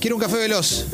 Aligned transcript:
Quiero 0.00 0.14
un 0.14 0.22
café 0.22 0.36
veloz. 0.36 0.86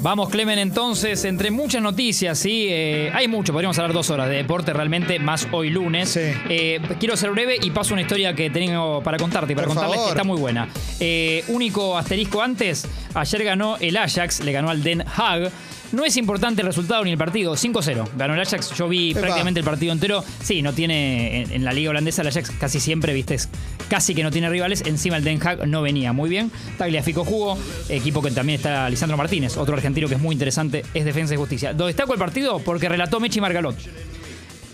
Vamos, 0.00 0.30
Clemen, 0.30 0.58
entonces, 0.58 1.26
entre 1.26 1.50
muchas 1.50 1.82
noticias, 1.82 2.38
sí, 2.38 2.68
eh, 2.70 3.12
hay 3.12 3.28
mucho, 3.28 3.52
podríamos 3.52 3.78
hablar 3.78 3.92
dos 3.92 4.08
horas 4.08 4.30
de 4.30 4.36
deporte 4.36 4.72
realmente, 4.72 5.18
más 5.18 5.46
hoy 5.52 5.68
lunes. 5.68 6.08
Sí. 6.08 6.20
Eh, 6.48 6.80
quiero 6.98 7.18
ser 7.18 7.32
breve 7.32 7.58
y 7.60 7.70
paso 7.70 7.92
una 7.92 8.00
historia 8.00 8.34
que 8.34 8.48
tengo 8.48 9.02
para 9.02 9.18
contarte 9.18 9.52
y 9.52 9.54
para 9.54 9.66
Por 9.66 9.74
contarles 9.74 9.96
favor. 9.98 10.14
que 10.14 10.18
está 10.18 10.24
muy 10.26 10.40
buena. 10.40 10.70
Eh, 11.00 11.44
único 11.48 11.98
asterisco 11.98 12.40
antes, 12.40 12.86
ayer 13.12 13.44
ganó 13.44 13.76
el 13.78 13.94
Ajax, 13.98 14.40
le 14.40 14.52
ganó 14.52 14.70
al 14.70 14.82
Den 14.82 15.02
Haag. 15.06 15.52
No 15.92 16.04
es 16.04 16.16
importante 16.16 16.62
el 16.62 16.66
resultado 16.68 17.02
ni 17.04 17.10
el 17.10 17.18
partido, 17.18 17.54
5-0. 17.54 18.08
Ganó 18.16 18.34
el 18.34 18.40
Ajax, 18.40 18.72
yo 18.76 18.88
vi 18.88 19.10
Epa. 19.10 19.20
prácticamente 19.20 19.60
el 19.60 19.66
partido 19.66 19.92
entero. 19.92 20.24
Sí, 20.42 20.62
no 20.62 20.72
tiene, 20.72 21.42
en, 21.42 21.52
en 21.52 21.64
la 21.64 21.72
liga 21.72 21.90
holandesa 21.90 22.22
el 22.22 22.28
Ajax 22.28 22.50
casi 22.52 22.78
siempre, 22.80 23.12
viste, 23.12 23.34
es 23.34 23.48
casi 23.88 24.14
que 24.14 24.22
no 24.22 24.30
tiene 24.30 24.48
rivales. 24.48 24.82
Encima 24.86 25.16
el 25.16 25.24
Den 25.24 25.40
Haag 25.44 25.66
no 25.66 25.82
venía 25.82 26.12
muy 26.12 26.30
bien. 26.30 26.50
Tagliafico 26.78 27.24
jugó, 27.24 27.58
equipo 27.88 28.22
que 28.22 28.30
también 28.30 28.58
está 28.58 28.88
Lisandro 28.88 29.16
Martínez, 29.16 29.56
otro 29.56 29.74
argentino 29.74 30.08
que 30.08 30.14
es 30.14 30.20
muy 30.20 30.32
interesante, 30.32 30.84
es 30.94 31.04
Defensa 31.04 31.34
y 31.34 31.36
Justicia. 31.38 31.72
Lo 31.72 31.86
destaco 31.86 32.12
el 32.12 32.18
partido 32.18 32.60
porque 32.60 32.88
relató 32.88 33.18
Mechi 33.18 33.40
Margalot. 33.40 33.76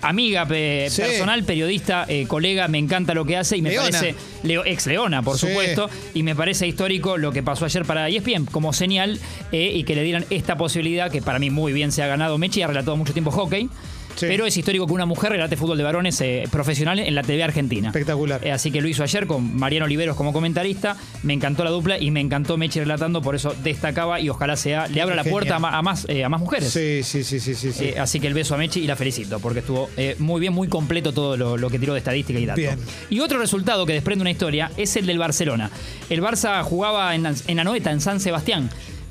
Amiga 0.08 0.46
pe- 0.46 0.88
Sí. 0.90 1.02
personal, 1.02 1.42
periodista, 1.44 2.04
eh, 2.08 2.26
colega, 2.28 2.68
me 2.68 2.78
encanta 2.78 3.12
lo 3.14 3.24
que 3.24 3.36
hace 3.36 3.56
y 3.56 3.62
me 3.62 3.70
Leona. 3.70 3.90
parece, 3.90 4.14
Leo, 4.42 4.64
ex 4.64 4.86
Leona, 4.86 5.22
por 5.22 5.38
Sí. 5.38 5.46
supuesto, 5.48 5.90
y 6.14 6.22
me 6.22 6.34
parece 6.36 6.66
histórico 6.66 7.16
lo 7.18 7.32
que 7.32 7.42
pasó 7.42 7.64
ayer 7.64 7.84
para 7.84 8.08
ESPN 8.08 8.46
como 8.46 8.72
señal 8.72 9.18
eh, 9.52 9.72
y 9.74 9.84
que 9.84 9.94
le 9.96 10.02
dieran 10.04 10.24
esta 10.30 10.56
posibilidad 10.56 11.10
que 11.10 11.22
para 11.22 11.38
mí 11.38 11.50
muy 11.50 11.72
bien 11.72 11.90
se 11.92 12.02
ha 12.02 12.06
ganado 12.06 12.38
Mechi, 12.38 12.62
ha 12.62 12.66
relatado 12.68 12.96
mucho 12.96 13.12
tiempo 13.12 13.30
hockey. 13.30 13.68
Sí. 14.16 14.26
Pero 14.28 14.46
es 14.46 14.56
histórico 14.56 14.86
que 14.86 14.92
una 14.92 15.06
mujer 15.06 15.32
relate 15.32 15.56
fútbol 15.56 15.78
de 15.78 15.84
varones 15.84 16.20
eh, 16.20 16.44
profesional 16.50 16.98
en 16.98 17.14
la 17.14 17.22
TV 17.22 17.44
argentina. 17.44 17.88
Espectacular. 17.88 18.40
Eh, 18.44 18.50
así 18.50 18.70
que 18.70 18.80
lo 18.80 18.88
hizo 18.88 19.02
ayer 19.02 19.26
con 19.26 19.56
Mariano 19.56 19.84
Oliveros 19.86 20.16
como 20.16 20.32
comentarista. 20.32 20.96
Me 21.22 21.34
encantó 21.34 21.64
la 21.64 21.70
dupla 21.70 21.98
y 21.98 22.10
me 22.10 22.20
encantó 22.20 22.56
Mechi 22.56 22.80
relatando, 22.80 23.22
por 23.22 23.34
eso 23.34 23.54
destacaba 23.62 24.18
y 24.20 24.28
ojalá 24.28 24.56
sea, 24.56 24.88
le 24.88 25.00
abra 25.02 25.14
la 25.14 25.22
Genial. 25.22 25.32
puerta 25.46 25.56
a, 25.56 25.82
más, 25.82 26.06
eh, 26.08 26.24
a 26.24 26.28
más 26.28 26.40
mujeres. 26.40 26.72
Sí, 26.72 27.02
sí, 27.02 27.22
sí, 27.22 27.40
sí, 27.40 27.54
sí. 27.54 27.72
sí. 27.72 27.84
Eh, 27.84 27.98
así 27.98 28.18
que 28.20 28.26
el 28.26 28.34
beso 28.34 28.54
a 28.54 28.58
Mechi 28.58 28.80
y 28.80 28.86
la 28.86 28.96
felicito, 28.96 29.38
porque 29.38 29.60
estuvo 29.60 29.88
muy 30.18 30.40
bien, 30.40 30.52
muy 30.52 30.68
completo 30.68 31.12
todo 31.12 31.36
lo, 31.36 31.56
lo 31.56 31.70
que 31.70 31.78
tiró 31.78 31.92
de 31.92 31.98
estadística 31.98 32.38
y 32.38 32.46
datos. 32.46 32.56
Bien. 32.62 32.78
Y 33.10 33.20
otro 33.20 33.38
resultado 33.38 33.84
que 33.86 33.92
desprende 33.92 34.22
una 34.22 34.30
historia 34.30 34.70
es 34.76 34.96
el 34.96 35.06
del 35.06 35.18
Barcelona. 35.18 35.70
El 36.08 36.22
Barça 36.22 36.62
jugaba 36.62 37.14
en, 37.14 37.26
en 37.46 37.60
Anoeta, 37.60 37.90
en 37.90 38.00
San 38.00 38.20
Sebastián. 38.20 38.70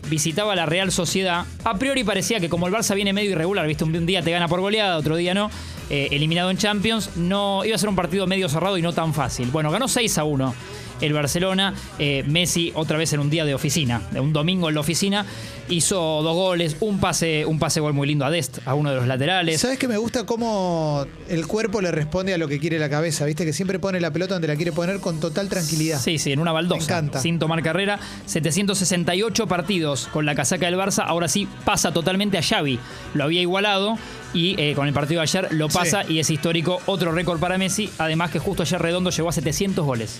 Visitaba 0.10 0.56
la 0.56 0.66
Real 0.66 0.92
Sociedad. 0.92 1.46
A 1.64 1.76
priori 1.76 2.04
parecía 2.04 2.40
que 2.40 2.50
como 2.50 2.68
el 2.68 2.74
Barça 2.74 2.96
viene 2.96 3.14
medio 3.14 3.32
irregular, 3.32 3.68
viste, 3.68 3.84
un, 3.84 4.06
día 4.06 4.22
te 4.22 4.32
gana 4.32 4.48
por 4.48 4.62
goleada, 4.62 4.98
otro 4.98 5.16
día 5.16 5.34
no, 5.34 5.50
eh, 5.90 6.10
eliminado 6.12 6.50
en 6.52 6.58
Champions, 6.58 7.16
no 7.16 7.66
iba 7.66 7.76
a 7.76 7.80
ser 7.80 7.90
un 7.90 7.96
partido 7.96 8.28
medio 8.28 8.50
cerrado 8.50 8.78
y 8.78 8.82
no 8.82 8.94
tan 8.94 9.14
fácil. 9.14 9.50
Bueno, 9.52 9.72
ganó 9.72 9.88
6 9.88 10.18
a 10.18 10.24
1 10.24 10.56
el 11.02 11.14
Barcelona. 11.14 11.74
Eh, 12.00 12.24
Messi 12.28 12.72
otra 12.76 12.98
vez 12.98 13.14
en 13.14 13.20
un 13.20 13.30
día 13.30 13.46
de 13.46 13.54
oficina, 13.56 14.02
de 14.12 14.20
un 14.20 14.34
domingo 14.34 14.70
en 14.70 14.76
la 14.76 14.82
oficina, 14.82 15.26
hizo 15.70 16.22
dos 16.22 16.36
goles, 16.36 16.78
un 16.80 17.00
pase, 17.00 17.46
un 17.46 17.60
pase 17.60 17.80
gol 17.80 17.94
muy 17.94 18.08
lindo 18.08 18.26
a 18.26 18.30
Dest, 18.30 18.60
a 18.66 18.74
uno 18.76 18.90
de 18.92 18.98
los 18.98 19.08
laterales. 19.08 19.60
¿Sabes 19.62 19.80
que 19.80 19.88
me 19.88 19.98
gusta 19.98 20.26
cómo 20.26 21.06
el 21.30 21.48
cuerpo 21.48 21.82
le 21.82 21.92
responde 21.92 22.34
a 22.34 22.38
lo 22.38 22.48
que 22.48 22.60
quiere 22.60 22.78
la 22.80 22.90
cabeza? 22.90 23.26
¿Viste? 23.26 23.46
Que 23.46 23.54
siempre 23.54 23.80
pone 23.80 24.00
la 24.00 24.12
pelota 24.12 24.36
donde 24.36 24.48
la 24.48 24.56
quiere 24.56 24.72
poner 24.72 25.00
con 25.00 25.20
total 25.20 25.50
tranquilidad. 25.50 26.00
Sí, 26.00 26.18
sí, 26.20 26.32
en 26.32 26.40
una 26.40 26.52
baldosa. 26.52 26.78
Me 26.80 26.84
encanta. 26.86 27.20
Sin 27.22 27.40
tomar 27.40 27.62
carrera. 27.64 28.00
768 28.26 29.48
partidos 29.48 30.08
con 30.12 30.26
la 30.26 30.36
casaca 30.36 30.66
del 30.66 30.76
Barça. 30.76 31.04
Ahora 31.06 31.28
sí 31.28 31.48
pasa 31.66 31.92
totalmente 31.94 32.38
a 32.38 32.42
Xavi. 32.42 32.80
Lo 33.14 33.24
había 33.26 33.42
igualado 33.42 33.98
y 34.34 34.56
eh, 34.62 34.74
con 34.76 34.88
el 34.88 34.94
partido 34.94 35.20
de 35.22 35.24
ayer 35.24 35.48
lo 35.52 35.70
pasa 35.70 36.04
Sí. 36.04 36.14
y 36.14 36.20
es 36.20 36.30
histórico. 36.30 36.80
Otro 36.86 37.12
récord 37.12 37.40
para 37.40 37.58
Messi. 37.58 37.90
Además 37.98 38.32
que 38.32 38.40
justo 38.40 38.64
ayer 38.64 38.82
Redondo 38.82 39.10
llegó 39.10 39.30
a 39.30 39.32
700 39.34 39.86
goles. 39.86 40.20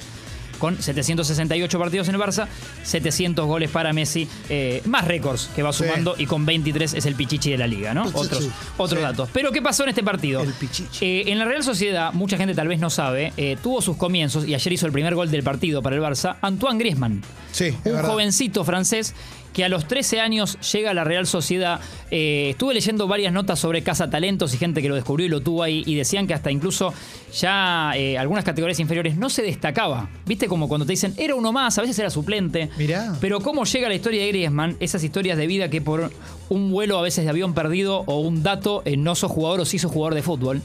Con 0.66 0.82
768 0.82 1.78
partidos 1.78 2.08
en 2.10 2.16
el 2.16 2.22
Barça, 2.22 2.48
700 2.82 3.46
goles 3.46 3.70
para 3.70 3.94
Messi, 3.94 4.28
eh, 4.50 4.82
más 4.86 5.06
récords 5.06 5.48
que 5.56 5.62
va 5.62 5.72
Sí. 5.72 5.84
sumando 5.84 6.16
y 6.18 6.26
con 6.26 6.44
23 6.44 6.96
es 6.96 7.06
el 7.06 7.14
pichichi 7.14 7.52
de 7.52 7.58
la 7.60 7.68
liga, 7.68 7.94
¿no? 7.94 8.06
Pichichi. 8.06 8.20
Otros, 8.26 8.50
otros 8.78 9.00
Sí. 9.00 9.04
datos. 9.06 9.30
Pero 9.32 9.52
¿qué 9.52 9.62
pasó 9.62 9.84
en 9.84 9.90
este 9.90 10.02
partido? 10.02 10.42
El 10.42 10.54
pichichi. 10.54 11.06
Eh, 11.06 11.24
en 11.28 11.38
la 11.38 11.46
Real 11.46 11.64
Sociedad, 11.64 12.14
mucha 12.14 12.36
gente 12.38 12.56
tal 12.56 12.68
vez 12.68 12.80
no 12.80 12.90
sabe, 12.90 13.32
eh, 13.38 13.58
tuvo 13.62 13.80
sus 13.80 13.96
comienzos 13.96 14.48
y 14.48 14.56
ayer 14.56 14.74
hizo 14.74 14.88
el 14.88 14.92
primer 14.92 15.14
gol 15.14 15.30
del 15.30 15.44
partido 15.44 15.84
para 15.84 15.96
el 15.98 16.02
Barça, 16.02 16.38
Antoine 16.42 16.80
Griezmann. 16.80 17.22
Sí, 17.52 17.72
Un 17.84 18.02
jovencito 18.02 18.64
francés 18.66 19.14
que 19.56 19.64
a 19.64 19.70
los 19.70 19.88
13 19.88 20.20
años 20.20 20.60
llega 20.74 20.92
a 20.92 20.94
la 20.94 21.06
Real 21.06 21.26
Sociedad. 21.26 21.80
Eh, 22.12 22.50
estuve 22.52 22.74
leyendo 22.74 23.08
varias 23.08 23.32
notas 23.32 23.58
sobre 23.58 23.84
Casa 23.84 24.10
Talentos 24.10 24.54
y 24.54 24.58
gente 24.58 24.82
que 24.82 24.90
lo 24.90 24.96
descubrió 24.96 25.28
y 25.28 25.30
lo 25.30 25.40
tuvo 25.40 25.64
ahí 25.64 25.82
y 25.86 25.96
decían 25.96 26.28
que 26.28 26.34
hasta 26.34 26.52
incluso 26.52 26.94
ya 27.34 27.94
eh, 27.96 28.18
algunas 28.18 28.44
categorías 28.44 28.82
inferiores 28.82 29.16
no 29.16 29.30
se 29.30 29.44
destacaba. 29.44 30.10
¿Viste? 30.26 30.48
Como 30.48 30.68
cuando 30.68 30.86
te 30.86 30.92
dicen, 30.92 31.14
era 31.18 31.36
uno 31.36 31.54
más, 31.54 31.78
a 31.78 31.82
veces 31.82 31.98
era 31.98 32.10
suplente. 32.10 32.70
Mirá. 32.78 33.16
Pero 33.22 33.40
cómo 33.40 33.64
llega 33.64 33.88
la 33.88 33.96
historia 33.96 34.24
de 34.24 34.28
Griezmann, 34.28 34.76
esas 34.82 35.02
historias 35.06 35.38
de 35.38 35.48
vida 35.48 35.70
que 35.70 35.80
por 35.80 36.12
un 36.50 36.70
vuelo 36.70 37.00
a 37.00 37.02
veces 37.02 37.24
de 37.24 37.30
avión 37.30 37.54
perdido 37.54 38.04
o 38.08 38.20
un 38.20 38.44
dato 38.44 38.82
eh, 38.84 38.98
no 38.98 39.16
sos 39.16 39.32
jugador 39.32 39.62
o 39.62 39.66
sí 39.66 39.80
sos 39.80 39.90
jugador 39.90 40.16
de 40.16 40.22
fútbol. 40.22 40.62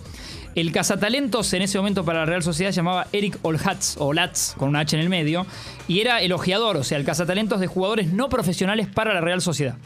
El 0.56 0.72
cazatalentos 0.72 1.53
en 1.53 1.62
ese 1.62 1.78
momento 1.78 2.05
para 2.05 2.21
la 2.21 2.27
Real 2.27 2.43
Sociedad 2.43 2.71
se 2.72 2.77
llamaba 2.77 3.06
Eric 3.12 3.38
Olhatz, 3.43 3.97
o 3.99 4.12
Latz, 4.12 4.55
con 4.56 4.69
una 4.69 4.81
H 4.81 4.97
en 4.97 5.03
el 5.03 5.09
medio, 5.09 5.47
y 5.87 6.00
era 6.00 6.21
elogiador, 6.22 6.77
o 6.77 6.84
sea, 6.84 6.99
el 6.99 7.05
cazatalentos 7.05 7.61
de 7.61 7.69
jugadores 7.69 8.12
no 8.12 8.28
profesionales 8.28 8.88
para 8.88 9.15
la 9.15 9.21
Real 9.21 9.41
Sociedad. 9.41 9.77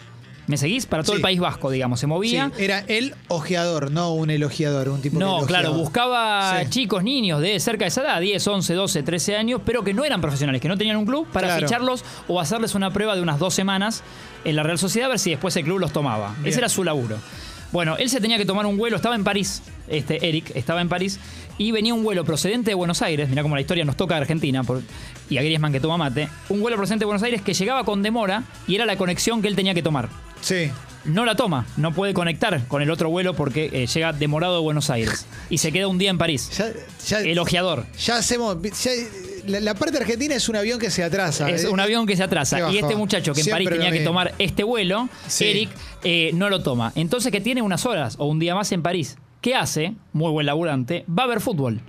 ¿Me 0.47 0.59
seguís? 0.59 0.85
Para 0.85 1.03
todo 1.03 1.13
Sí. 1.13 1.17
el 1.17 1.23
País 1.23 1.41
Vasco, 1.41 1.71
digamos, 1.71 1.99
se 2.01 2.05
Sí, 2.05 2.07
movía. 2.07 2.51
era 2.59 2.81
el 2.81 3.15
ojeador, 3.29 3.91
no 3.91 4.13
un 4.13 4.29
elogiador, 4.31 4.91
un 4.91 5.01
tipo 5.01 5.19
No, 5.19 5.41
claro, 5.47 5.73
buscaba 5.73 6.61
Sí. 6.65 6.71
chicos, 6.71 7.03
niños 7.03 7.41
de 7.41 7.59
cerca 7.61 7.85
de 7.87 7.89
esa 7.89 8.03
edad, 8.03 8.21
10, 8.21 8.47
11, 8.47 8.75
12, 8.75 9.03
13 9.03 9.37
años, 9.37 9.63
pero 9.65 9.85
que 9.85 9.95
no 9.95 10.05
eran 10.05 10.21
profesionales, 10.21 10.61
que 10.61 10.69
no 10.69 10.77
tenían 10.77 10.97
un 10.99 11.07
club, 11.07 11.27
para 11.33 11.47
Claro. 11.49 11.67
ficharlos 11.67 12.05
o 12.29 12.41
hacerles 12.41 12.75
una 12.75 12.91
prueba 12.91 13.17
de 13.17 13.23
unas 13.23 13.39
dos 13.39 13.55
semanas 13.55 14.03
en 14.45 14.57
la 14.57 14.63
Real 14.63 14.79
Sociedad 14.79 15.07
a 15.07 15.11
ver 15.11 15.19
si 15.19 15.31
después 15.31 15.57
el 15.57 15.65
club 15.65 15.79
los 15.79 15.93
tomaba. 15.93 16.35
Bien. 16.39 16.49
Ese 16.49 16.59
era 16.59 16.69
su 16.69 16.85
laburo. 16.85 17.17
Bueno, 17.75 17.97
él 17.97 18.09
se 18.09 18.21
tenía 18.21 18.39
que 18.39 18.47
tomar 18.47 18.67
un 18.67 18.77
vuelo, 18.77 18.95
estaba 18.95 19.17
en 19.17 19.25
París, 19.25 19.61
este 19.89 20.29
Eric 20.29 20.53
estaba 20.55 20.81
en 20.81 20.89
París, 20.89 21.19
y 21.59 21.73
venía 21.73 21.93
un 21.93 22.05
vuelo 22.05 22.25
procedente 22.25 22.71
de 22.71 22.75
Buenos 22.77 23.03
Aires, 23.03 23.29
mirá 23.29 23.43
cómo 23.43 23.57
la 23.57 23.61
historia 23.63 23.85
nos 23.85 23.97
toca 23.97 24.15
a 24.15 24.19
Argentina, 24.19 24.63
por- 24.63 24.81
y 25.29 25.39
a 25.39 25.43
Griezmann 25.43 25.73
que 25.73 25.81
toma 25.81 25.99
mate, 25.99 26.29
un 26.51 26.61
vuelo 26.61 26.77
procedente 26.77 27.03
de 27.03 27.07
Buenos 27.07 27.25
Aires 27.25 27.43
que 27.43 27.53
llegaba 27.53 27.83
con 27.85 28.01
demora 28.05 28.45
y 28.69 28.77
era 28.77 28.87
la 28.87 28.97
conexión 28.97 29.43
que 29.43 29.49
él 29.49 29.57
tenía 29.57 29.75
que 29.75 29.83
tomar 29.83 30.09
Sí. 30.41 30.71
no 31.05 31.25
la 31.25 31.35
toma, 31.35 31.67
no 31.77 31.93
puede 31.93 32.15
conectar 32.15 32.65
con 32.69 32.81
el 32.81 32.93
otro 32.93 33.11
vuelo 33.11 33.35
porque 33.35 33.71
eh, 33.73 33.89
llega 33.89 34.13
demorado 34.13 34.55
de 34.55 34.61
Buenos 34.61 34.89
Aires 34.91 35.27
y 35.51 35.59
se 35.59 35.73
queda 35.73 35.89
un 35.89 35.99
día 35.99 36.11
en 36.11 36.19
París. 36.19 36.51
Ya, 36.57 36.69
ya, 37.09 37.21
Elogiador. 37.23 37.87
ya 37.99 38.19
hacemos. 38.19 38.57
ya- 38.63 38.91
la, 39.47 39.61
la 39.61 39.75
parte 39.75 39.97
argentina 39.99 40.35
es 40.35 40.49
un 40.49 40.57
avión 40.57 40.79
que 40.79 40.91
se 40.91 41.03
atrasa. 41.05 41.49
Es 41.51 41.65
Eh, 41.65 41.69
un 41.69 41.81
avión 41.81 42.07
que 42.07 42.17
se 42.17 42.23
atrasa. 42.23 42.71
Y 42.73 42.79
este 42.79 42.97
muchacho 42.97 43.33
que 43.35 43.41
en 43.43 43.47
París 43.49 43.69
tenía 43.69 43.91
que 43.91 44.01
tomar 44.01 44.35
este 44.39 44.65
vuelo, 44.65 45.09
Sí. 45.29 45.45
Eric, 45.47 45.71
eh, 46.05 46.31
no 46.35 46.49
lo 46.51 46.63
toma. 46.63 46.93
Entonces, 46.95 47.31
que 47.33 47.41
tiene 47.41 47.63
unas 47.63 47.87
horas 47.87 48.17
o 48.19 48.27
un 48.27 48.39
día 48.39 48.55
más 48.55 48.71
en 48.73 48.83
París. 48.83 49.17
¿Qué 49.41 49.55
hace? 49.55 49.95
Muy 50.13 50.31
buen 50.31 50.47
laburante. 50.47 51.05
Va 51.07 51.25
a 51.25 51.27
ver 51.27 51.41
fútbol. 51.41 51.81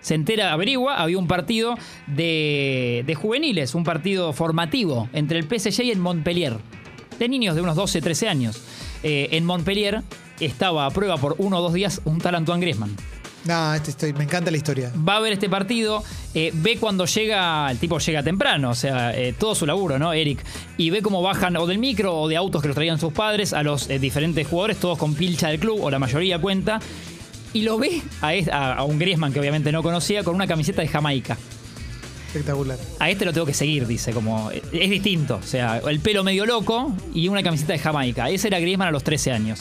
Se 0.00 0.14
entera, 0.14 0.52
averigua, 0.52 0.96
había 1.02 1.18
un 1.18 1.26
partido 1.26 1.74
de, 2.06 3.02
de 3.06 3.14
juveniles, 3.14 3.74
un 3.74 3.84
partido 3.84 4.32
formativo 4.32 5.08
entre 5.12 5.38
el 5.38 5.44
PSG 5.46 5.82
y 5.84 5.90
el 5.90 5.98
Montpellier. 5.98 6.56
De 7.18 7.28
niños 7.28 7.56
de 7.56 7.62
unos 7.62 7.74
12, 7.76 8.00
13 8.00 8.28
años. 8.28 8.60
Eh, 9.02 9.28
en 9.32 9.44
Montpellier 9.44 10.02
estaba 10.40 10.86
a 10.86 10.90
prueba 10.90 11.16
por 11.16 11.34
uno 11.38 11.58
o 11.58 11.62
dos 11.62 11.72
días 11.72 12.00
un 12.04 12.18
tal 12.20 12.34
Antoine 12.36 12.60
Griezmann. 12.60 12.94
No, 13.44 13.72
este 13.72 13.90
estoy, 13.92 14.12
me 14.12 14.24
encanta 14.24 14.50
la 14.50 14.56
historia. 14.58 14.92
va 15.08 15.16
a 15.16 15.20
ver 15.20 15.32
este 15.32 15.48
partido, 15.48 16.02
eh, 16.34 16.50
ve 16.54 16.76
cuando 16.78 17.06
llega, 17.06 17.70
el 17.70 17.78
tipo 17.78 17.98
llega 17.98 18.22
temprano, 18.22 18.70
o 18.70 18.74
sea, 18.74 19.16
eh, 19.16 19.32
todo 19.38 19.54
su 19.54 19.64
laburo, 19.64 19.98
¿no, 19.98 20.12
Eric? 20.12 20.44
Y 20.76 20.90
ve 20.90 21.00
cómo 21.00 21.22
bajan 21.22 21.56
o 21.56 21.66
del 21.66 21.78
micro 21.78 22.14
o 22.18 22.28
de 22.28 22.36
autos 22.36 22.60
que 22.60 22.68
los 22.68 22.74
traían 22.74 22.98
sus 22.98 23.12
padres 23.12 23.52
a 23.54 23.62
los 23.62 23.88
eh, 23.88 23.98
diferentes 23.98 24.46
jugadores, 24.46 24.76
todos 24.78 24.98
con 24.98 25.14
pilcha 25.14 25.48
del 25.48 25.60
club, 25.60 25.80
o 25.82 25.90
la 25.90 25.98
mayoría 25.98 26.38
cuenta, 26.38 26.80
y 27.54 27.62
lo 27.62 27.78
ve 27.78 28.02
a, 28.20 28.32
a- 28.52 28.74
a 28.74 28.84
un 28.84 28.98
Griezmann 28.98 29.32
que 29.32 29.40
obviamente 29.40 29.72
no 29.72 29.82
conocía, 29.82 30.22
con 30.24 30.34
una 30.34 30.46
camiseta 30.46 30.82
de 30.82 30.88
Jamaica. 30.88 31.38
Espectacular. 32.26 32.76
A 32.98 33.08
este 33.08 33.24
lo 33.24 33.32
tengo 33.32 33.46
que 33.46 33.54
seguir, 33.54 33.86
dice, 33.86 34.12
como 34.12 34.50
es 34.50 34.90
distinto, 34.90 35.36
o 35.42 35.46
sea, 35.46 35.78
el 35.88 36.00
pelo 36.00 36.22
medio 36.22 36.44
loco 36.44 36.92
y 37.14 37.28
una 37.28 37.42
camiseta 37.42 37.72
de 37.72 37.78
Jamaica. 37.78 38.28
Ese 38.28 38.48
era 38.48 38.60
Griezmann 38.60 38.88
a 38.88 38.90
los 38.90 39.02
13 39.04 39.32
años. 39.32 39.60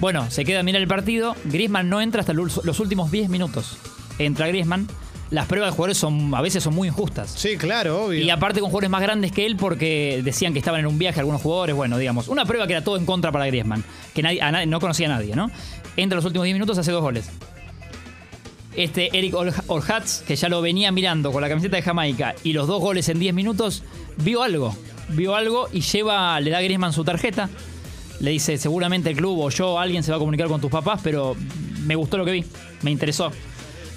Bueno, 0.00 0.30
se 0.30 0.44
queda 0.44 0.60
a 0.60 0.62
mirar 0.62 0.80
el 0.82 0.88
partido, 0.88 1.36
Griezmann 1.44 1.88
no 1.88 2.00
entra 2.00 2.20
hasta 2.20 2.32
los 2.32 2.80
últimos 2.80 3.10
10 3.10 3.28
minutos. 3.28 3.76
Entra 4.18 4.48
Griezmann, 4.48 4.88
las 5.30 5.46
pruebas 5.46 5.70
de 5.70 5.76
jugadores 5.76 5.98
son 5.98 6.34
a 6.34 6.40
veces 6.40 6.62
son 6.62 6.74
muy 6.74 6.88
injustas. 6.88 7.30
Sí, 7.36 7.56
claro, 7.56 8.06
obvio. 8.06 8.20
Y 8.24 8.30
aparte 8.30 8.60
con 8.60 8.70
jugadores 8.70 8.90
más 8.90 9.02
grandes 9.02 9.30
que 9.30 9.44
él 9.46 9.56
porque 9.56 10.22
decían 10.24 10.52
que 10.54 10.58
estaban 10.58 10.80
en 10.80 10.86
un 10.86 10.98
viaje 10.98 11.20
algunos 11.20 11.42
jugadores, 11.42 11.76
bueno, 11.76 11.98
digamos, 11.98 12.28
una 12.28 12.44
prueba 12.46 12.66
que 12.66 12.72
era 12.72 12.82
todo 12.84 12.96
en 12.96 13.04
contra 13.06 13.30
para 13.30 13.46
Griezmann, 13.46 13.84
que 14.14 14.22
nadie, 14.22 14.40
a 14.40 14.50
nadie- 14.50 14.66
no 14.66 14.80
conocía 14.80 15.06
a 15.06 15.10
nadie, 15.10 15.36
¿no? 15.36 15.50
Entra 15.96 16.16
los 16.16 16.24
últimos 16.24 16.44
10 16.44 16.54
minutos, 16.54 16.78
hace 16.78 16.92
dos 16.92 17.02
goles. 17.02 17.28
Este 18.76 19.10
Eric 19.18 19.34
Orhatz, 19.66 20.22
que 20.22 20.36
ya 20.36 20.48
lo 20.48 20.62
venía 20.62 20.92
mirando 20.92 21.32
con 21.32 21.42
la 21.42 21.48
camiseta 21.48 21.76
de 21.76 21.82
Jamaica 21.82 22.34
y 22.44 22.52
los 22.52 22.66
dos 22.68 22.80
goles 22.80 23.08
en 23.08 23.18
10 23.18 23.34
minutos, 23.34 23.82
vio 24.16 24.42
algo. 24.42 24.74
Vio 25.10 25.34
algo 25.34 25.68
y 25.72 25.80
lleva, 25.80 26.38
le 26.40 26.50
da 26.50 26.58
a 26.58 26.62
Griezmann 26.62 26.92
su 26.92 27.04
tarjeta. 27.04 27.50
Le 28.20 28.30
dice, 28.32 28.58
seguramente 28.58 29.10
el 29.10 29.16
club 29.16 29.38
o 29.40 29.50
yo, 29.50 29.78
alguien 29.78 30.02
se 30.02 30.10
va 30.10 30.16
a 30.16 30.18
comunicar 30.20 30.46
con 30.48 30.60
tus 30.60 30.70
papás, 30.70 31.00
pero 31.02 31.34
me 31.86 31.94
gustó 31.94 32.18
lo 32.18 32.24
que 32.24 32.32
vi, 32.32 32.44
me 32.82 32.90
interesó. 32.90 33.32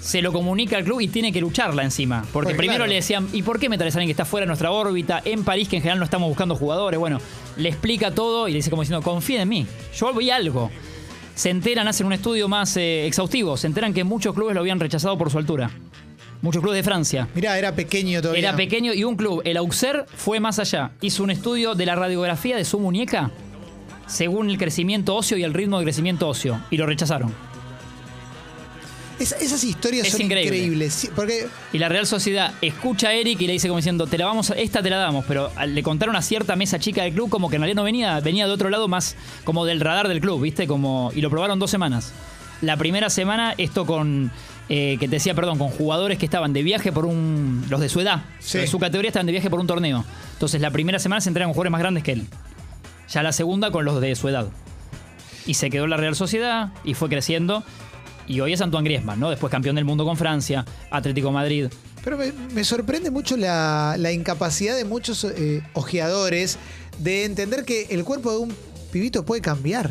se 0.00 0.20
lo 0.20 0.32
comunica 0.34 0.76
al 0.76 0.84
club 0.84 1.00
y 1.00 1.08
tiene 1.08 1.32
que 1.32 1.40
lucharla 1.40 1.82
encima. 1.82 2.26
Porque 2.30 2.48
Pues, 2.48 2.56
primero 2.58 2.80
claro. 2.80 2.88
le 2.90 2.96
decían, 2.96 3.26
¿y 3.32 3.42
por 3.42 3.58
qué 3.58 3.70
me 3.70 3.78
traes 3.78 3.94
a 3.94 3.98
alguien 3.98 4.08
que 4.08 4.12
está 4.12 4.26
fuera 4.26 4.44
de 4.44 4.48
nuestra 4.48 4.70
órbita? 4.70 5.22
En 5.24 5.44
París, 5.44 5.66
que 5.68 5.76
en 5.76 5.82
general 5.82 5.98
no 5.98 6.04
estamos 6.04 6.28
buscando 6.28 6.56
jugadores. 6.56 7.00
Bueno, 7.00 7.20
le 7.56 7.70
explica 7.70 8.10
todo 8.10 8.46
y 8.46 8.52
le 8.52 8.58
dice 8.58 8.68
como 8.68 8.82
diciendo, 8.82 9.02
confía 9.02 9.40
en 9.40 9.48
mí, 9.48 9.66
yo 9.96 10.12
voy 10.12 10.28
a 10.28 10.36
algo. 10.36 10.70
Se 11.34 11.48
enteran, 11.48 11.88
hacen 11.88 12.06
un 12.06 12.12
estudio 12.12 12.48
más 12.48 12.76
eh, 12.76 13.06
exhaustivo, 13.06 13.56
se 13.56 13.66
enteran 13.66 13.94
que 13.94 14.04
muchos 14.04 14.34
clubes 14.34 14.54
lo 14.54 14.60
habían 14.60 14.78
rechazado 14.78 15.16
por 15.16 15.30
su 15.30 15.38
altura. 15.38 15.70
Muchos 16.42 16.60
clubes 16.62 16.76
de 16.76 16.82
Francia. 16.82 17.26
Mirá, 17.34 17.58
era 17.58 17.74
pequeño 17.74 18.20
todavía. 18.20 18.40
Era 18.48 18.56
pequeño 18.56 18.92
y 18.92 19.04
un 19.04 19.16
club, 19.16 19.40
el 19.46 19.56
Auxerre, 19.56 20.04
fue 20.14 20.38
más 20.38 20.58
allá. 20.58 20.90
Hizo 21.00 21.22
un 21.22 21.30
estudio 21.30 21.74
de 21.74 21.86
la 21.86 21.94
radiografía 21.96 22.56
de 22.58 22.66
su 22.66 22.78
muñeca 22.78 23.30
según 24.06 24.50
el 24.50 24.58
crecimiento 24.58 25.14
óseo 25.14 25.38
y 25.38 25.42
el 25.44 25.54
ritmo 25.54 25.78
de 25.78 25.84
crecimiento 25.84 26.28
óseo. 26.28 26.60
Y 26.70 26.76
lo 26.76 26.86
rechazaron. 26.86 27.32
Es- 29.18 29.30
esas 29.40 29.62
historias 29.62 30.06
Es 30.08 30.12
son 30.12 30.22
increíble. 30.22 30.56
increíbles. 30.58 31.10
porque 31.14 31.46
Y 31.72 31.78
la 31.78 31.88
Real 31.88 32.04
Sociedad 32.06 32.52
escucha 32.60 33.08
a 33.08 33.12
Eric 33.14 33.40
y 33.40 33.46
le 33.46 33.52
dice 33.52 33.68
como 33.68 33.76
diciendo, 33.78 34.06
te 34.08 34.18
la 34.18 34.26
vamos 34.26 34.50
a- 34.50 34.54
esta 34.54 34.82
te 34.82 34.90
la 34.90 34.96
damos, 34.96 35.24
pero 35.28 35.50
le 35.68 35.82
contaron 35.84 36.16
a 36.16 36.22
cierta 36.22 36.56
mesa 36.56 36.80
chica 36.80 37.04
del 37.04 37.12
club 37.14 37.30
como 37.30 37.48
que 37.48 37.56
en 37.56 37.62
realidad 37.62 37.76
no 37.76 37.84
venía, 37.84 38.18
venía 38.20 38.46
de 38.46 38.52
otro 38.52 38.70
lado 38.70 38.88
más 38.88 39.14
como 39.44 39.64
del 39.66 39.78
radar 39.80 40.08
del 40.08 40.20
club, 40.20 40.42
¿viste? 40.42 40.66
Como, 40.66 41.12
y 41.14 41.20
lo 41.20 41.30
probaron 41.30 41.60
dos 41.60 41.70
semanas. 41.70 42.12
La 42.60 42.76
primera 42.76 43.08
semana, 43.08 43.54
esto 43.56 43.86
con, 43.86 44.32
eh, 44.68 44.96
que 44.98 45.06
te 45.06 45.16
decía, 45.16 45.34
perdón, 45.34 45.58
con 45.58 45.68
jugadores 45.68 46.18
que 46.18 46.24
estaban 46.24 46.52
de 46.52 46.62
viaje 46.64 46.90
por 46.90 47.04
un, 47.06 47.64
los 47.70 47.80
de 47.80 47.88
su 47.88 48.00
edad, 48.00 48.24
Sí. 48.40 48.58
de 48.58 48.66
su 48.66 48.80
categoría 48.80 49.10
estaban 49.10 49.26
de 49.26 49.32
viaje 49.32 49.48
por 49.48 49.60
un 49.60 49.66
torneo. 49.68 50.04
Entonces 50.32 50.60
la 50.60 50.72
primera 50.72 50.98
semana 50.98 51.20
se 51.20 51.28
entregan 51.28 51.50
con 51.50 51.54
jugadores 51.54 51.70
más 51.72 51.80
grandes 51.80 52.02
que 52.02 52.12
él. 52.12 52.26
Ya 53.08 53.22
la 53.22 53.32
segunda 53.32 53.70
con 53.70 53.84
los 53.84 54.00
de 54.00 54.14
su 54.14 54.28
edad. 54.28 54.48
Y 55.46 55.54
se 55.54 55.70
quedó 55.70 55.84
en 55.84 55.90
la 55.90 55.96
Real 55.96 56.16
Sociedad 56.16 56.72
y 56.84 56.94
fue 56.94 57.08
creciendo. 57.08 57.62
Y 58.26 58.40
hoy 58.40 58.54
es 58.54 58.60
Antoine 58.60 58.84
Griezmann, 58.84 59.20
¿no? 59.20 59.30
Después 59.30 59.50
campeón 59.50 59.76
del 59.76 59.84
mundo 59.84 60.04
con 60.04 60.16
Francia, 60.16 60.64
Atlético 60.90 61.30
Madrid. 61.30 61.68
Pero 62.02 62.18
me, 62.54 62.64
sorprende 62.64 63.10
mucho 63.10 63.36
la, 63.36 63.96
la 63.98 64.12
incapacidad 64.12 64.76
de 64.76 64.84
muchos 64.84 65.24
eh, 65.24 65.62
ojeadores 65.74 66.58
de 66.98 67.24
entender 67.24 67.64
que 67.64 67.86
el 67.90 68.04
cuerpo 68.04 68.30
de 68.32 68.38
un 68.38 68.56
pibito 68.92 69.24
puede 69.24 69.42
cambiar. 69.42 69.90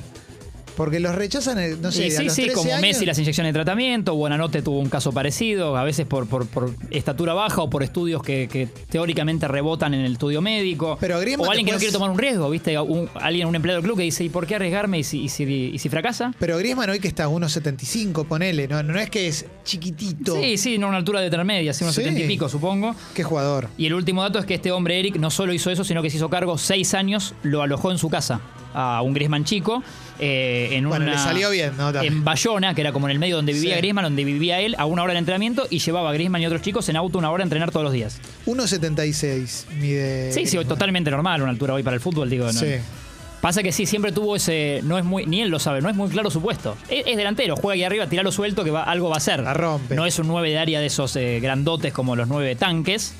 Porque 0.75 0.99
los 0.99 1.13
rechazan, 1.15 1.59
eh, 1.59 1.75
no 1.81 1.91
sé, 1.91 2.07
Y 2.07 2.11
a 2.13 2.17
sí, 2.17 2.23
los 2.25 2.33
sí, 2.33 2.41
13 2.43 2.55
como 2.55 2.71
años. 2.71 2.81
Messi 2.81 3.05
las 3.05 3.17
inyecciones 3.19 3.53
de 3.53 3.57
tratamiento, 3.57 4.15
Buenanote 4.15 4.61
tuvo 4.61 4.79
un 4.79 4.89
caso 4.89 5.11
parecido, 5.11 5.77
a 5.77 5.83
veces 5.83 6.05
por, 6.05 6.27
por, 6.27 6.47
por 6.47 6.71
estatura 6.91 7.33
baja 7.33 7.61
o 7.61 7.69
por 7.69 7.83
estudios 7.83 8.21
que, 8.23 8.47
que 8.51 8.67
teóricamente 8.89 9.47
rebotan 9.47 9.93
en 9.93 10.01
el 10.01 10.13
estudio 10.13 10.41
médico. 10.41 10.97
Pero 10.99 11.17
o 11.17 11.19
alguien 11.49 11.65
que 11.65 11.71
no 11.71 11.77
quiere 11.77 11.91
tomar 11.93 12.09
un 12.09 12.17
riesgo, 12.17 12.49
¿viste? 12.49 12.79
Un- 12.79 13.09
alguien, 13.15 13.47
un 13.47 13.55
empleado 13.55 13.79
del 13.81 13.85
club 13.85 13.97
que 13.97 14.03
dice, 14.03 14.23
¿y 14.23 14.29
por 14.29 14.47
qué 14.47 14.55
arriesgarme 14.55 14.99
y 14.99 15.03
si, 15.03 15.23
y 15.23 15.29
si, 15.29 15.43
y 15.43 15.77
si 15.79 15.89
fracasa? 15.89 16.33
Pero 16.39 16.57
Griezmann 16.57 16.89
hoy 16.89 16.99
que 16.99 17.07
está 17.07 17.25
a 17.25 17.29
1.75, 17.29 18.25
ponele, 18.25 18.67
no, 18.67 18.81
no 18.83 18.99
es 18.99 19.09
que 19.09 19.27
es 19.27 19.45
chiquitito. 19.63 20.35
Sí, 20.35 20.57
sí, 20.57 20.77
no 20.77 20.87
una 20.87 20.97
altura 20.97 21.19
de 21.19 21.27
intermedia, 21.27 21.73
sí, 21.73 21.83
unos 21.83 21.95
Sí. 21.95 22.01
70 22.01 22.21
y 22.21 22.27
pico, 22.27 22.49
supongo. 22.49 22.95
Qué 23.13 23.23
jugador. 23.23 23.69
Y 23.77 23.85
el 23.85 23.93
último 23.93 24.21
dato 24.23 24.39
es 24.39 24.45
que 24.45 24.55
este 24.55 24.71
hombre, 24.71 24.99
Eric, 24.99 25.17
no 25.17 25.29
solo 25.29 25.53
hizo 25.53 25.69
eso, 25.69 25.83
sino 25.83 26.01
que 26.01 26.09
se 26.09 26.17
hizo 26.17 26.29
cargo 26.29 26.57
seis 26.57 26.93
años, 26.93 27.33
lo 27.43 27.61
alojó 27.61 27.91
en 27.91 27.97
su 27.97 28.09
casa 28.09 28.41
a 28.73 29.01
un 29.01 29.13
Griezmann 29.13 29.43
chico. 29.45 29.83
eh, 30.19 30.69
en 30.73 30.87
Bueno, 30.87 31.05
una- 31.05 31.13
le 31.13 31.19
salió 31.19 31.49
bien, 31.49 31.75
¿no? 31.75 31.91
También. 31.91 32.13
En 32.13 32.23
Bayona, 32.23 32.75
que 32.75 32.81
era 32.81 32.91
como 32.93 33.07
en 33.07 33.11
el 33.11 33.19
medio 33.19 33.35
donde 33.35 33.51
vivía 33.51 33.73
Sí. 33.73 33.77
Griezmann, 33.79 34.03
donde 34.05 34.23
vivía 34.23 34.59
él, 34.61 34.75
a 34.77 34.85
una 34.85 35.01
hora 35.03 35.13
de 35.13 35.19
entrenamiento 35.19 35.65
y 35.71 35.79
llevaba 35.79 36.11
a 36.11 36.13
Griezmann 36.13 36.41
y 36.41 36.45
otros 36.45 36.61
chicos 36.61 36.87
en 36.89 36.95
auto 36.95 37.17
una 37.17 37.31
hora 37.31 37.41
a 37.43 37.45
entrenar 37.45 37.71
todos 37.71 37.83
los 37.83 37.91
días. 37.93 38.19
1.76 38.45 39.65
mide. 39.79 40.31
Sí, 40.31 40.45
sí, 40.45 40.57
totalmente 40.65 41.09
normal 41.11 41.41
una 41.41 41.51
altura 41.51 41.73
hoy 41.73 41.83
para 41.83 41.95
el 41.95 41.99
fútbol, 42.01 42.29
digo. 42.29 42.45
¿no? 42.45 42.53
Sí. 42.53 42.75
Pasa 43.41 43.61
que 43.61 43.71
sí, 43.73 43.85
siempre 43.85 44.11
tuvo 44.13 44.35
ese. 44.37 44.79
No 44.83 44.97
es 44.97 45.03
muy. 45.03 45.25
Ni 45.25 45.41
él 45.41 45.49
lo 45.49 45.59
sabe, 45.59 45.81
no 45.81 45.89
es 45.89 45.95
muy 45.95 46.09
claro 46.09 46.29
su 46.31 46.41
puesto. 46.41 46.77
Es, 46.87 47.05
es 47.07 47.17
delantero, 47.17 47.55
juega 47.57 47.73
aquí 47.75 47.83
arriba, 47.83 48.07
tiralo 48.07 48.31
suelto 48.31 48.63
que 48.63 48.71
va, 48.71 48.83
algo 48.83 49.09
va 49.09 49.15
a 49.15 49.17
hacer. 49.17 49.41
La 49.41 49.53
rompe. 49.53 49.95
No 49.95 50.05
es 50.05 50.17
un 50.19 50.27
9 50.27 50.49
de 50.49 50.57
área 50.59 50.79
de 50.79 50.85
esos 50.85 51.15
eh, 51.17 51.39
grandotes 51.41 51.91
como 51.91 52.15
los 52.15 52.27
9 52.29 52.55
tanques. 52.55 53.13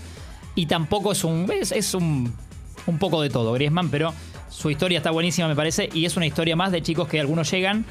Y 0.55 0.67
tampoco 0.67 1.11
es 1.11 1.23
un. 1.23 1.51
Es, 1.51 1.71
es 1.73 1.93
un. 1.93 2.33
Un 2.85 2.97
poco 2.99 3.21
de 3.21 3.29
todo, 3.29 3.53
Griezmann, 3.53 3.89
pero 3.89 4.13
su 4.53 4.69
historia 4.69 4.97
está 4.99 5.11
buenísima, 5.11 5.47
me 5.47 5.55
parece. 5.55 5.89
Y 5.93 6.05
es 6.05 6.15
una 6.15 6.25
historia 6.25 6.55
más 6.55 6.71
de 6.71 6.81
chicos 6.81 7.07
que 7.07 7.19
algunos 7.19 7.49
llegan, 7.49 7.85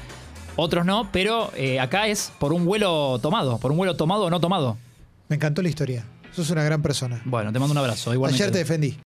otros 0.55 0.85
no, 0.85 1.09
pero 1.11 1.51
eh, 1.55 1.79
acá 1.79 2.07
es 2.07 2.31
por 2.39 2.53
un 2.53 2.65
vuelo 2.65 3.19
tomado, 3.19 3.57
por 3.57 3.71
un 3.71 3.77
vuelo 3.77 3.95
tomado 3.95 4.23
o 4.23 4.29
no 4.29 4.39
tomado. 4.39 4.77
Me 5.27 5.35
encantó 5.35 5.61
la 5.61 5.69
historia. 5.69 6.05
Sos 6.33 6.49
una 6.49 6.63
gran 6.63 6.81
persona. 6.81 7.21
Bueno, 7.25 7.51
te 7.51 7.59
mando 7.59 7.73
un 7.73 7.77
abrazo. 7.77 8.13
Igualmente. 8.13 8.43
Ayer 8.43 8.51
te 8.51 8.59
defendí. 8.59 8.97